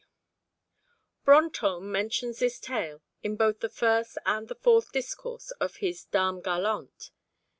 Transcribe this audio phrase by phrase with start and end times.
[1.25, 6.41] Brantome mentions this tale in both the First and the Fourth Discourse of his Dames
[6.41, 7.11] Galantes.